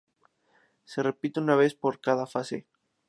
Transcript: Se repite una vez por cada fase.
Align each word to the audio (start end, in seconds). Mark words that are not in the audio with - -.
Se 0.83 1.03
repite 1.03 1.39
una 1.39 1.53
vez 1.55 1.75
por 1.75 2.01
cada 2.01 2.25
fase. 2.25 2.65